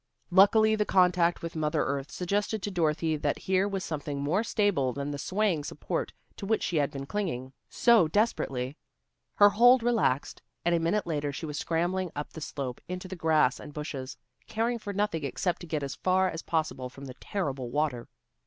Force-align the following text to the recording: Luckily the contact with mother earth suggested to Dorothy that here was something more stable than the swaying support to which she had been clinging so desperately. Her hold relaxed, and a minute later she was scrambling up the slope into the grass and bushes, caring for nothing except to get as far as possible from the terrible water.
Luckily 0.31 0.73
the 0.75 0.83
contact 0.83 1.43
with 1.43 1.55
mother 1.55 1.83
earth 1.85 2.09
suggested 2.09 2.63
to 2.63 2.71
Dorothy 2.71 3.17
that 3.17 3.37
here 3.37 3.67
was 3.67 3.83
something 3.83 4.19
more 4.19 4.43
stable 4.43 4.93
than 4.93 5.11
the 5.11 5.19
swaying 5.19 5.63
support 5.63 6.11
to 6.37 6.47
which 6.47 6.63
she 6.63 6.77
had 6.77 6.89
been 6.89 7.05
clinging 7.05 7.53
so 7.69 8.07
desperately. 8.07 8.75
Her 9.35 9.49
hold 9.51 9.83
relaxed, 9.83 10.41
and 10.65 10.73
a 10.73 10.79
minute 10.79 11.05
later 11.05 11.31
she 11.31 11.45
was 11.45 11.59
scrambling 11.59 12.09
up 12.15 12.33
the 12.33 12.41
slope 12.41 12.81
into 12.87 13.07
the 13.07 13.15
grass 13.15 13.59
and 13.59 13.75
bushes, 13.75 14.17
caring 14.47 14.79
for 14.79 14.91
nothing 14.91 15.23
except 15.23 15.61
to 15.61 15.67
get 15.67 15.83
as 15.83 15.93
far 15.93 16.31
as 16.31 16.41
possible 16.41 16.89
from 16.89 17.05
the 17.05 17.13
terrible 17.21 17.69
water. 17.69 18.07